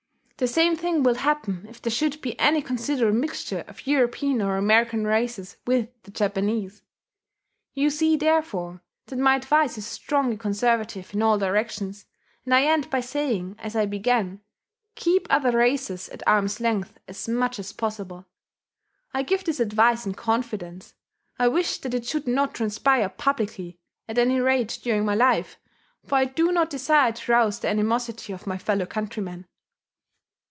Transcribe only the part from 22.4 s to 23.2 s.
transpire